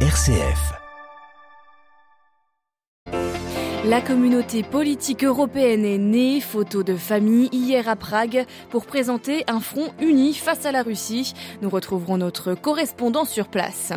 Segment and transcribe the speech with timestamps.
[0.00, 0.85] RCF.
[3.88, 9.60] La communauté politique européenne est née, photo de famille, hier à Prague, pour présenter un
[9.60, 11.34] front uni face à la Russie.
[11.62, 13.92] Nous retrouverons notre correspondant sur place.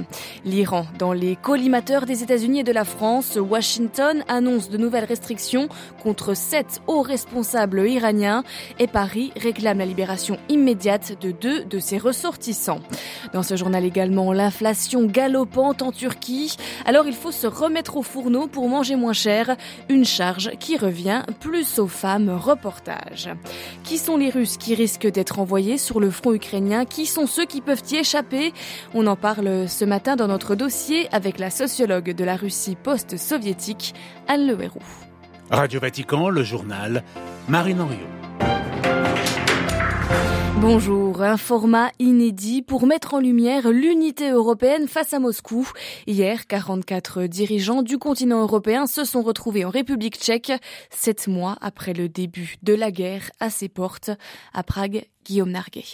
[0.46, 5.70] L'Iran, dans les collimateurs des États-Unis et de la France, Washington annonce de nouvelles restrictions
[6.04, 8.44] contre sept hauts responsables iraniens
[8.78, 12.82] et Paris réclame la libération immédiate de deux de ses ressortissants.
[13.34, 16.58] Dans ce journal également, l'inflation galopante en Turquie.
[16.86, 19.58] Alors il faut se remettre au fourneau pour manger moins cher.
[19.88, 22.30] Une charge qui revient plus aux femmes.
[22.30, 23.30] Reportage.
[23.84, 26.86] Qui sont les Russes qui risquent d'être envoyés sur le front ukrainien?
[26.86, 28.54] Qui sont ceux qui peuvent y échapper?
[28.94, 33.94] On en parle ce matin dans notre dossier avec la sociologue de la Russie post-soviétique,
[34.28, 34.80] Anne Lehéroux.
[35.50, 37.04] Radio Vatican, le journal,
[37.48, 38.19] Marine Henriot.
[40.62, 45.70] Bonjour, un format inédit pour mettre en lumière l'unité européenne face à Moscou.
[46.06, 50.52] Hier, 44 dirigeants du continent européen se sont retrouvés en République tchèque,
[50.90, 54.12] sept mois après le début de la guerre à ses portes.
[54.54, 55.86] À Prague, Guillaume Narguet.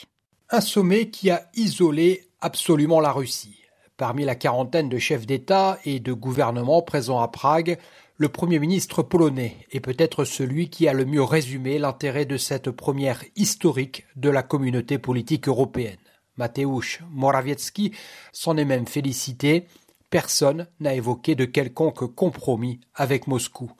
[0.49, 3.59] Un sommet qui a isolé absolument la Russie.
[3.97, 7.77] Parmi la quarantaine de chefs d'État et de gouvernement présents à Prague,
[8.17, 12.71] le Premier ministre polonais est peut-être celui qui a le mieux résumé l'intérêt de cette
[12.71, 15.97] première historique de la communauté politique européenne.
[16.37, 17.91] Mateusz Morawiecki
[18.31, 19.67] s'en est même félicité.
[20.09, 23.71] Personne n'a évoqué de quelconque compromis avec Moscou.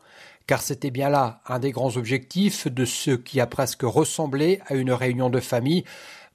[0.47, 4.75] Car c'était bien là un des grands objectifs de ce qui a presque ressemblé à
[4.75, 5.86] une réunion de famille,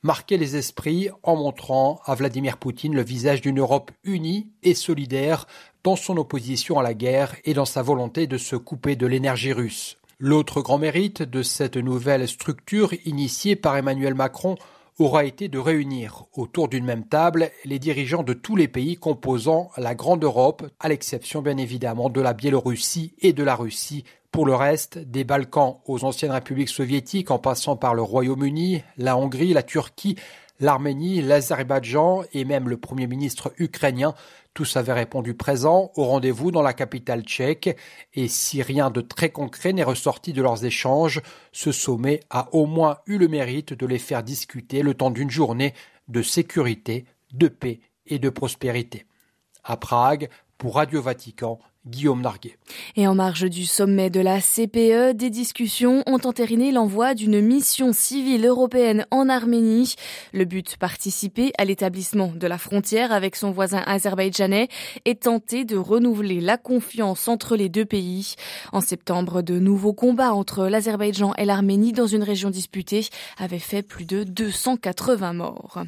[0.03, 5.47] marquer les esprits en montrant à Vladimir Poutine le visage d'une Europe unie et solidaire
[5.85, 9.53] dans son opposition à la guerre et dans sa volonté de se couper de l'énergie
[9.53, 9.97] russe.
[10.19, 14.57] L'autre grand mérite de cette nouvelle structure initiée par Emmanuel Macron
[14.99, 19.71] aura été de réunir autour d'une même table les dirigeants de tous les pays composant
[19.79, 24.05] la Grande Europe, à l'exception bien évidemment de la Biélorussie et de la Russie.
[24.31, 29.17] Pour le reste, des Balkans aux anciennes républiques soviétiques en passant par le Royaume-Uni, la
[29.17, 30.17] Hongrie, la Turquie,
[30.61, 34.15] l'Arménie, l'Azerbaïdjan et même le Premier ministre ukrainien
[34.55, 37.77] tous avaient répondu présents au rendez-vous dans la capitale tchèque
[38.15, 41.21] et si rien de très concret n'est ressorti de leurs échanges,
[41.53, 45.31] ce sommet a au moins eu le mérite de les faire discuter le temps d'une
[45.31, 45.73] journée
[46.09, 49.07] de sécurité, de paix et de prospérité.
[49.63, 50.29] À Prague,
[50.59, 52.59] pour Radio Vatican, Guillaume Narguet.
[52.95, 57.95] Et en marge du sommet de la CPE, des discussions ont entériné l'envoi d'une mission
[57.95, 59.95] civile européenne en Arménie.
[60.35, 64.69] Le but, participer à l'établissement de la frontière avec son voisin azerbaïdjanais
[65.07, 68.35] et tenter de renouveler la confiance entre les deux pays.
[68.73, 73.07] En septembre, de nouveaux combats entre l'Azerbaïdjan et l'Arménie dans une région disputée
[73.39, 75.83] avaient fait plus de 280 morts.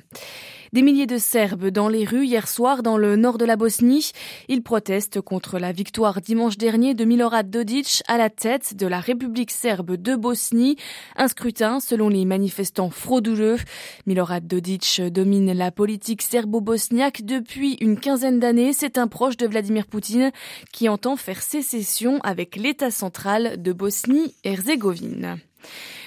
[0.73, 4.13] Des milliers de Serbes dans les rues hier soir dans le nord de la Bosnie.
[4.49, 8.99] Ils protestent contre la victoire dimanche dernier de Milorad Dodic à la tête de la
[8.99, 10.79] République serbe de Bosnie.
[11.17, 13.59] Un scrutin selon les manifestants frauduleux.
[14.07, 18.73] Milorad Dodic domine la politique serbo-bosniaque depuis une quinzaine d'années.
[18.73, 20.33] C'est un proche de Vladimir Poutine
[20.73, 25.39] qui entend faire sécession avec l'État central de Bosnie-Herzégovine.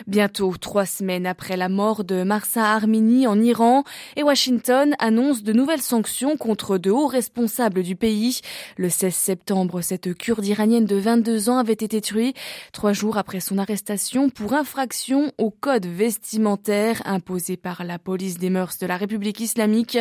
[0.08, 3.84] Bientôt trois semaines après la mort de Marsa Armini en Iran,
[4.16, 8.42] et Washington annonce de nouvelles sanctions contre de hauts responsables du pays.
[8.78, 12.34] Le 16 septembre, cette kurde iranienne de 22 ans avait été tuée
[12.72, 18.50] trois jours après son arrestation pour infraction au code vestimentaire imposé par la police des
[18.50, 19.98] mœurs de la République islamique.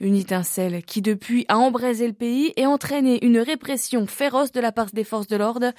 [0.00, 4.72] Une étincelle qui depuis a embrasé le pays et entraîné une répression féroce de la
[4.72, 5.72] part des forces de l'ordre.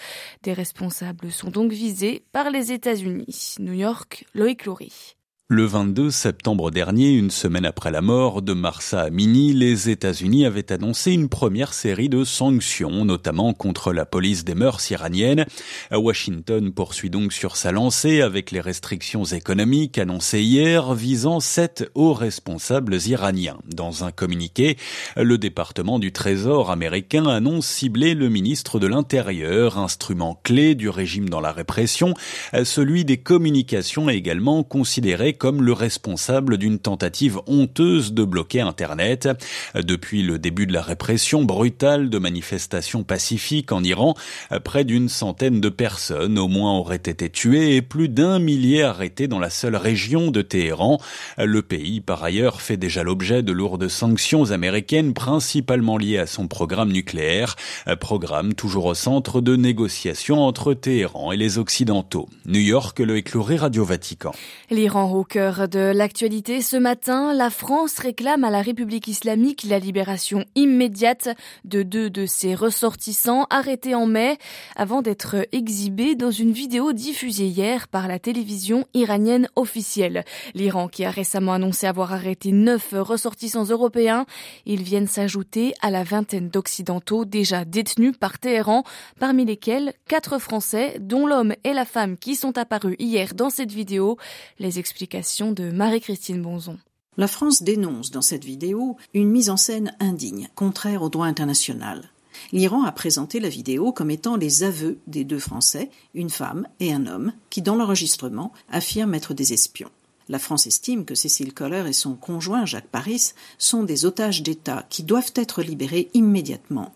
[0.43, 3.16] Des responsables sont donc visés par les États-Unis.
[3.59, 5.16] New York, Loïc Loury.
[5.49, 10.73] Le 22 septembre dernier, une semaine après la mort de Marsa Amini, les États-Unis avaient
[10.73, 15.45] annoncé une première série de sanctions, notamment contre la police des mœurs iraniennes.
[15.89, 22.11] Washington poursuit donc sur sa lancée avec les restrictions économiques annoncées hier visant sept hauts
[22.11, 23.57] responsables iraniens.
[23.73, 24.75] Dans un communiqué,
[25.15, 31.29] le département du Trésor américain annonce cibler le ministre de l'Intérieur, instrument clé du régime
[31.29, 32.15] dans la répression,
[32.65, 39.29] celui des communications également considéré comme le responsable d'une tentative honteuse de bloquer Internet.
[39.75, 44.15] Depuis le début de la répression brutale de manifestations pacifiques en Iran,
[44.63, 49.27] près d'une centaine de personnes au moins auraient été tuées et plus d'un millier arrêtés
[49.27, 50.99] dans la seule région de Téhéran.
[51.37, 56.47] Le pays, par ailleurs, fait déjà l'objet de lourdes sanctions américaines, principalement liées à son
[56.47, 57.55] programme nucléaire,
[57.99, 62.27] programme toujours au centre de négociations entre Téhéran et les Occidentaux.
[62.45, 64.31] New York, le éclairé Radio Vatican.
[64.69, 70.45] L'Iran cœur de l'actualité ce matin, la France réclame à la République islamique la libération
[70.55, 71.29] immédiate
[71.65, 74.37] de deux de ses ressortissants arrêtés en mai
[74.75, 80.23] avant d'être exhibés dans une vidéo diffusée hier par la télévision iranienne officielle.
[80.53, 84.25] L'Iran qui a récemment annoncé avoir arrêté neuf ressortissants européens,
[84.65, 88.83] ils viennent s'ajouter à la vingtaine d'occidentaux déjà détenus par Téhéran,
[89.19, 93.71] parmi lesquels quatre Français, dont l'homme et la femme qui sont apparus hier dans cette
[93.71, 94.17] vidéo.
[94.59, 96.77] Les explications de Marie-Christine Bonzon.
[97.17, 102.11] La France dénonce dans cette vidéo une mise en scène indigne, contraire au droit international.
[102.51, 106.93] L'Iran a présenté la vidéo comme étant les aveux des deux Français, une femme et
[106.93, 109.89] un homme, qui, dans l'enregistrement, affirment être des espions.
[110.29, 114.85] La France estime que Cécile Coller et son conjoint Jacques Paris sont des otages d'État
[114.87, 116.93] qui doivent être libérés immédiatement.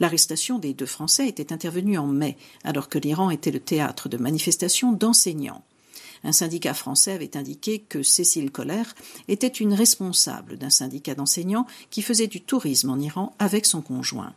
[0.00, 4.16] L'arrestation des deux Français était intervenue en mai, alors que l'Iran était le théâtre de
[4.16, 5.62] manifestations d'enseignants.
[6.24, 8.94] Un syndicat français avait indiqué que Cécile Colère
[9.28, 14.34] était une responsable d'un syndicat d'enseignants qui faisait du tourisme en Iran avec son conjoint.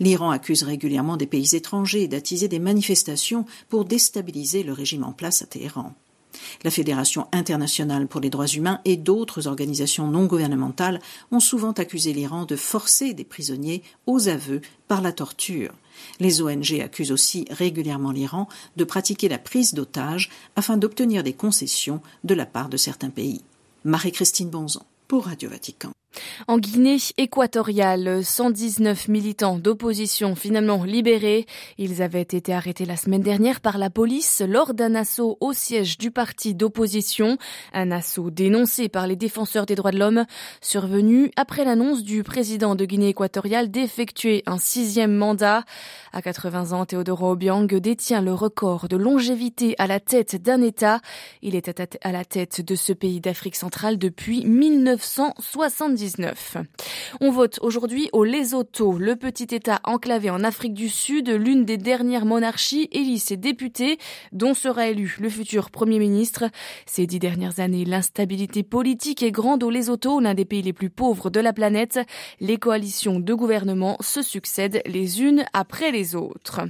[0.00, 5.42] L'Iran accuse régulièrement des pays étrangers d'attiser des manifestations pour déstabiliser le régime en place
[5.42, 5.94] à Téhéran.
[6.64, 11.00] La Fédération internationale pour les droits humains et d'autres organisations non gouvernementales
[11.32, 15.72] ont souvent accusé l'Iran de forcer des prisonniers aux aveux par la torture.
[16.20, 22.00] Les ONG accusent aussi régulièrement l'Iran de pratiquer la prise d'otages afin d'obtenir des concessions
[22.24, 23.42] de la part de certains pays.
[23.84, 25.95] Marie-Christine Bonzon pour Radio Vatican.
[26.48, 31.44] En Guinée équatoriale, 119 militants d'opposition finalement libérés.
[31.76, 35.98] Ils avaient été arrêtés la semaine dernière par la police lors d'un assaut au siège
[35.98, 37.36] du parti d'opposition.
[37.72, 40.24] Un assaut dénoncé par les défenseurs des droits de l'homme,
[40.60, 45.64] survenu après l'annonce du président de Guinée équatoriale d'effectuer un sixième mandat.
[46.12, 51.00] À 80 ans, Teodoro Obiang détient le record de longévité à la tête d'un État.
[51.42, 54.44] Il était à la tête de ce pays d'Afrique centrale depuis
[56.36, 56.68] 1970.
[57.20, 61.76] On vote aujourd'hui au Lesotho, le petit État enclavé en Afrique du Sud, l'une des
[61.76, 63.98] dernières monarchies élit ses députés,
[64.32, 66.44] dont sera élu le futur Premier ministre.
[66.84, 70.90] Ces dix dernières années, l'instabilité politique est grande au Lesotho, l'un des pays les plus
[70.90, 71.98] pauvres de la planète.
[72.40, 76.60] Les coalitions de gouvernement se succèdent les unes après les autres.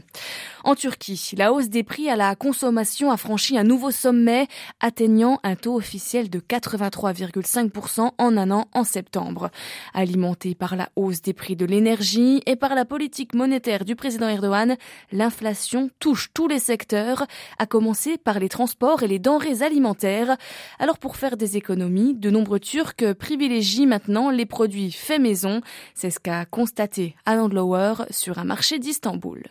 [0.65, 4.49] En Turquie, la hausse des prix à la consommation a franchi un nouveau sommet,
[4.81, 9.51] atteignant un taux officiel de 83,5% en un an en septembre.
[9.95, 14.29] Alimenté par la hausse des prix de l'énergie et par la politique monétaire du président
[14.29, 14.77] Erdogan,
[15.13, 17.27] l'inflation touche tous les secteurs,
[17.59, 20.37] à commencer par les transports et les denrées alimentaires.
[20.79, 25.61] Alors pour faire des économies, de nombreux Turcs privilégient maintenant les produits faits maison.
[25.95, 29.43] C'est ce qu'a constaté Alan Lower sur un marché d'Istanbul.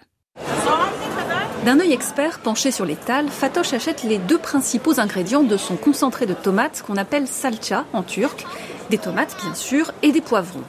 [1.66, 6.28] D'un œil expert penché sur l'étal, Fatosh achète les deux principaux ingrédients de son concentré
[6.28, 8.46] de tomates qu'on appelle salça en turc,
[8.90, 10.64] des tomates bien sûr et des poivrons.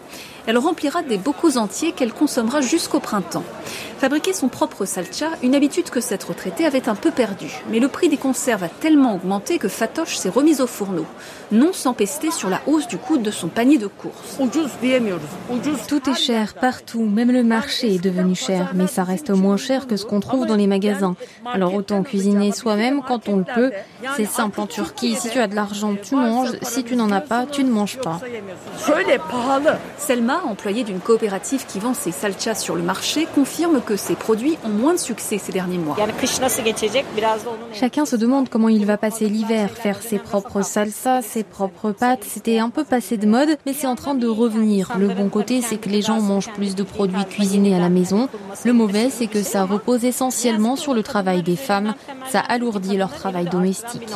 [0.46, 3.44] Elle remplira des bocaux entiers qu'elle consommera jusqu'au printemps.
[3.98, 7.62] Fabriquer son propre salcha, une habitude que cette retraitée avait un peu perdue.
[7.70, 11.06] Mais le prix des conserves a tellement augmenté que Fatoche s'est remise au fourneau,
[11.50, 14.38] non sans pester sur la hausse du coût de son panier de courses.
[15.88, 19.86] Tout est cher partout, même le marché est devenu cher, mais ça reste moins cher
[19.86, 21.16] que ce qu'on trouve dans les magasins.
[21.52, 23.72] Alors autant cuisiner soi-même quand on le peut.
[24.16, 27.22] C'est simple en Turquie, si tu as de l'argent, tu manges, si tu n'en as
[27.22, 28.20] pas, tu ne manges pas.
[29.96, 34.58] Selma, employée d'une coopérative qui vend ses salchas sur le marché, confirme que ces produits
[34.64, 35.96] ont moins de succès ces derniers mois.
[37.72, 42.24] Chacun se demande comment il va passer l'hiver, faire ses propres salsas, ses propres pâtes.
[42.26, 44.92] C'était un peu passé de mode, mais c'est en train de revenir.
[44.98, 48.28] Le bon côté, c'est que les gens mangent plus de produits cuisinés à la maison.
[48.64, 51.94] Le mauvais, c'est que ça repose essentiellement sur le travail des femmes.
[52.28, 54.06] Ça alourdit leur travail domestique.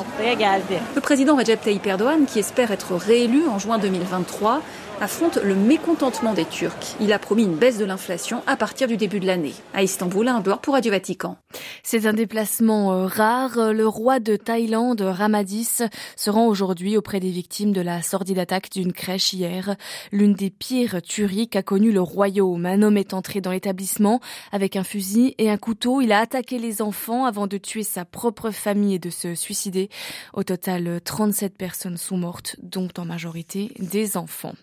[0.95, 4.63] Le président Recep Tayyip Erdogan, qui espère être réélu en juin 2023,
[5.01, 6.97] affronte le mécontentement des Turcs.
[7.01, 9.55] Il a promis une baisse de l'inflation à partir du début de l'année.
[9.73, 11.39] À Istanbul, un beurre pour Radio Vatican.
[11.83, 13.73] C'est un déplacement euh, rare.
[13.73, 15.83] Le roi de Thaïlande, Ramadis,
[16.17, 19.77] se rend aujourd'hui auprès des victimes de la sordide attaque d'une crèche hier.
[20.13, 22.67] L'une des pires tueries qu'a connu le royaume.
[22.67, 24.21] Un homme est entré dans l'établissement
[24.53, 26.01] avec un fusil et un couteau.
[26.01, 29.89] Il a attaqué les enfants avant de tuer sa propre famille et de se suicider.
[30.35, 34.55] Au total, 37 personnes sont mortes, dont en majorité des enfants.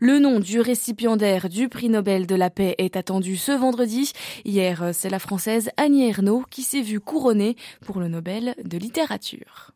[0.00, 4.12] Le nom du récipiendaire du prix Nobel de la paix est attendu ce vendredi.
[4.44, 9.72] Hier, c'est la française Annie Ernaux qui s'est vue couronnée pour le Nobel de littérature.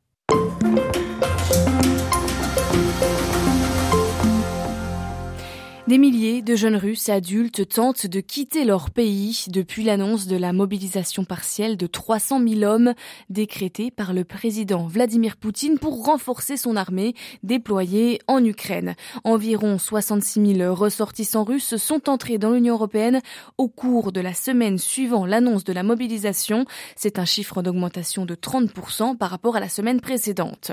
[5.88, 10.52] Des milliers de jeunes Russes adultes tentent de quitter leur pays depuis l'annonce de la
[10.52, 12.92] mobilisation partielle de 300 000 hommes
[13.30, 17.14] décrétée par le président Vladimir Poutine pour renforcer son armée
[17.44, 18.96] déployée en Ukraine.
[19.22, 23.20] Environ 66 000 ressortissants russes sont entrés dans l'Union européenne
[23.56, 26.64] au cours de la semaine suivant l'annonce de la mobilisation.
[26.96, 30.72] C'est un chiffre d'augmentation de 30% par rapport à la semaine précédente.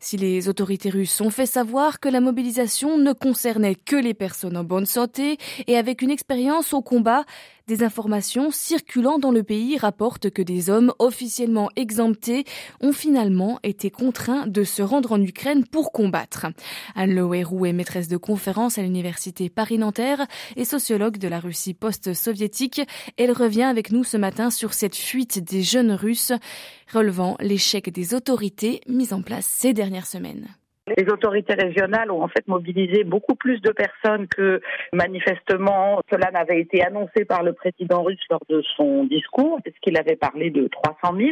[0.00, 4.53] Si les autorités russes ont fait savoir que la mobilisation ne concernait que les personnes
[4.56, 7.24] en bonne santé et avec une expérience au combat.
[7.66, 12.44] Des informations circulant dans le pays rapportent que des hommes officiellement exemptés
[12.82, 16.46] ont finalement été contraints de se rendre en Ukraine pour combattre.
[16.94, 22.82] Anne Lewerou est maîtresse de conférence à l'université Paris-Nanterre et sociologue de la Russie post-soviétique.
[23.16, 26.32] Elle revient avec nous ce matin sur cette fuite des jeunes Russes,
[26.92, 30.54] relevant l'échec des autorités mises en place ces dernières semaines.
[30.86, 34.60] Les autorités régionales ont en fait mobilisé beaucoup plus de personnes que
[34.92, 40.16] manifestement cela n'avait été annoncé par le président russe lors de son discours, puisqu'il avait
[40.16, 41.30] parlé de 300 000,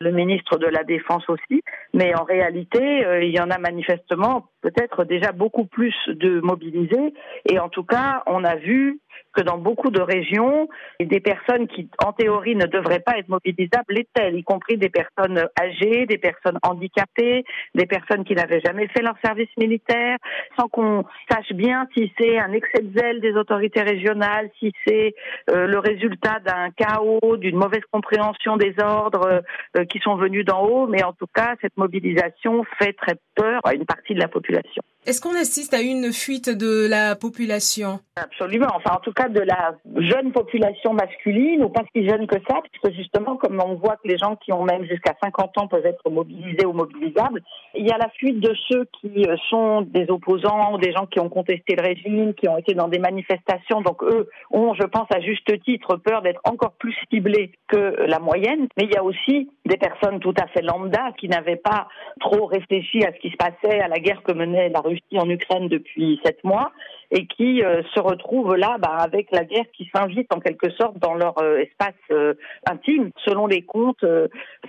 [0.00, 1.62] le ministre de la Défense aussi.
[1.92, 7.12] Mais en réalité, euh, il y en a manifestement peut-être déjà beaucoup plus de mobilisés.
[7.48, 8.98] Et en tout cas, on a vu
[9.34, 10.68] que dans beaucoup de régions,
[11.00, 15.46] des personnes qui, en théorie, ne devraient pas être mobilisables l'étaient, y compris des personnes
[15.60, 17.44] âgées, des personnes handicapées,
[17.74, 20.16] des personnes qui n'avaient jamais fait leur service militaire,
[20.58, 25.14] sans qu'on sache bien si c'est un excès de zèle des autorités régionales, si c'est
[25.50, 29.42] euh, le résultat d'un chaos, d'une mauvaise compréhension des ordres
[29.76, 33.60] euh, qui sont venus d'en haut, mais en tout cas, cette mobilisation fait très peur
[33.64, 34.82] à une partie de la population.
[35.06, 38.00] Est-ce qu'on assiste à une fuite de la population?
[38.16, 38.66] Absolument.
[38.74, 42.60] Enfin, en tout cas, de la jeune population masculine, ou pas si jeune que ça,
[42.60, 45.86] puisque justement, comme on voit que les gens qui ont même jusqu'à 50 ans peuvent
[45.86, 47.40] être mobilisés ou mobilisables,
[47.76, 51.20] il y a la fuite de ceux qui euh, sont des opposants, des gens qui
[51.20, 53.80] ont contesté le régime, qui ont été dans des manifestations.
[53.80, 58.18] Donc, eux ont, je pense, à juste titre, peur d'être encore plus ciblés que la
[58.18, 58.66] moyenne.
[58.76, 61.86] Mais il y a aussi des personnes tout à fait lambda qui n'avaient pas
[62.18, 65.30] trop réfléchi à ce qui se passait, à la guerre que menait la Russie en
[65.30, 66.72] Ukraine depuis sept mois
[67.10, 70.98] et qui euh, se retrouvent là bah, avec la guerre qui s'invite en quelque sorte
[70.98, 72.34] dans leur euh, espace euh,
[72.68, 73.10] intime.
[73.24, 74.04] Selon les comptes,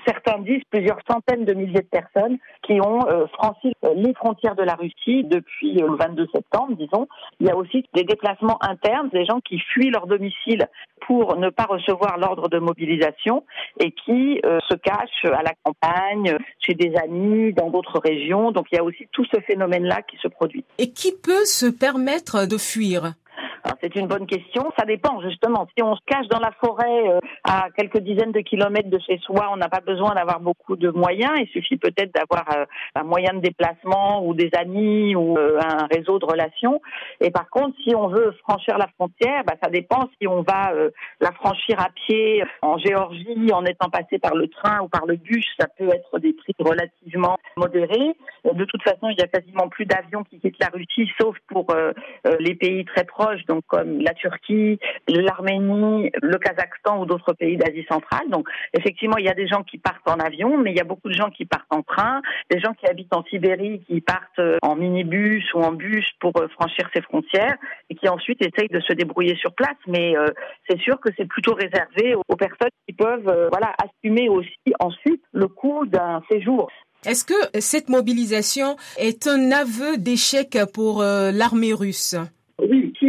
[0.06, 3.00] certains disent plusieurs centaines de milliers de personnes qui ont
[3.34, 7.08] franchi les frontières de la Russie depuis le 22 septembre, disons.
[7.39, 10.67] Il y a aussi des déplacements internes, des gens qui fuient leur domicile
[11.08, 13.44] pour ne pas recevoir l'ordre de mobilisation
[13.80, 18.52] et qui se cachent à la campagne, chez des amis, dans d'autres régions.
[18.52, 20.66] Donc il y a aussi tout ce phénomène-là qui se produit.
[20.78, 23.14] Et qui peut se permettre de fuir?
[23.82, 24.72] C'est une bonne question.
[24.78, 25.68] Ça dépend justement.
[25.76, 29.18] Si on se cache dans la forêt euh, à quelques dizaines de kilomètres de chez
[29.20, 31.32] soi, on n'a pas besoin d'avoir beaucoup de moyens.
[31.38, 35.88] Il suffit peut-être d'avoir euh, un moyen de déplacement ou des amis ou euh, un
[35.88, 36.82] réseau de relations.
[37.22, 40.72] Et par contre, si on veut franchir la frontière, bah, ça dépend si on va
[41.22, 45.16] la franchir à pied en Géorgie en étant passé par le train ou par le
[45.16, 45.46] bus.
[45.60, 48.16] Ça peut être des prix relativement modérés.
[48.46, 51.68] De toute façon, il y a quasiment plus d'avions qui quittent la Russie, sauf pour
[52.40, 58.30] les pays très proches comme la Turquie, l'Arménie, le Kazakhstan ou d'autres pays d'Asie centrale.
[58.30, 60.86] Donc effectivement, il y a des gens qui partent en avion, mais il y a
[60.86, 64.39] beaucoup de gens qui partent en train, des gens qui habitent en Sibérie, qui partent
[64.39, 67.56] euh, en minibus ou en bus pour euh, franchir ces frontières
[67.89, 69.77] et qui ensuite essayent de se débrouiller sur place.
[69.88, 70.27] Mais euh,
[70.70, 75.48] c'est sûr que c'est plutôt réservé aux personnes qui peuvent voilà assumer aussi ensuite le
[75.48, 76.70] coût d'un séjour.
[77.06, 82.16] Est-ce que cette mobilisation est un aveu d'échec pour l'armée russe?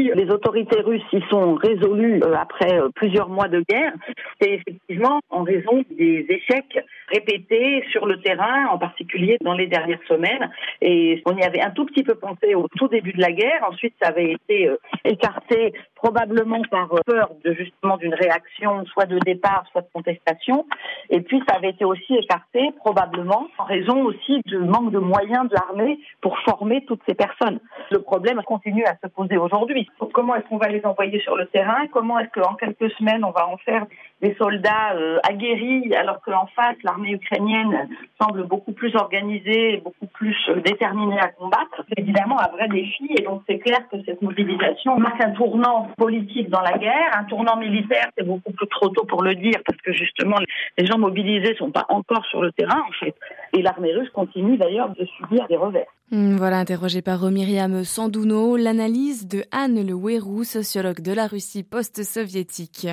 [0.03, 3.93] Les autorités russes y sont résolues euh, après euh, plusieurs mois de guerre,
[4.41, 6.79] c'est effectivement en raison des échecs
[7.09, 10.51] répétés sur le terrain, en particulier dans les dernières semaines.
[10.81, 13.65] Et on y avait un tout petit peu pensé au tout début de la guerre.
[13.69, 19.19] Ensuite, ça avait été euh, écarté probablement par peur de justement d'une réaction, soit de
[19.19, 20.67] départ, soit de contestation.
[21.11, 25.49] Et puis, ça avait été aussi écarté probablement en raison aussi du manque de moyens
[25.49, 27.59] de l'armée pour former toutes ces personnes.
[27.91, 29.88] Le problème continue à se poser aujourd'hui.
[30.13, 31.87] Comment est-ce qu'on va les envoyer sur le terrain?
[31.93, 33.87] Comment est-ce qu'en quelques semaines, on va en faire
[34.21, 37.89] des soldats euh, aguerris alors qu'en face, l'armée ukrainienne
[38.21, 41.85] semble beaucoup plus organisée beaucoup plus euh, déterminée à combattre?
[41.89, 45.89] C'est évidemment un vrai défi et donc c'est clair que cette mobilisation marque un tournant
[45.97, 49.61] politique dans la guerre, un tournant militaire, c'est beaucoup plus trop tôt pour le dire
[49.65, 50.37] parce que justement
[50.77, 53.15] les gens mobilisés sont pas encore sur le terrain en fait
[53.53, 55.87] et l'armée russe continue d'ailleurs de subir des revers.
[56.11, 61.63] Hmm, voilà, interrogé par Myriam Sandouno, l'analyse de Anne Le Wérou, sociologue de la Russie
[61.63, 62.89] post-soviétique.